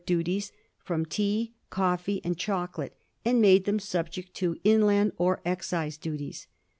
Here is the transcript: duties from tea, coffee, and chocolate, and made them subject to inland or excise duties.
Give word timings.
duties 0.07 0.51
from 0.79 1.05
tea, 1.05 1.53
coffee, 1.69 2.19
and 2.23 2.35
chocolate, 2.35 2.97
and 3.23 3.39
made 3.39 3.65
them 3.65 3.77
subject 3.77 4.33
to 4.33 4.57
inland 4.63 5.11
or 5.15 5.39
excise 5.45 5.95
duties. 5.95 6.47